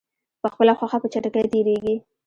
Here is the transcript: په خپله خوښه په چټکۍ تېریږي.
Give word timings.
په 0.41 0.47
خپله 0.53 0.73
خوښه 0.77 0.97
په 1.01 1.07
چټکۍ 1.13 1.45
تېریږي. 1.53 1.95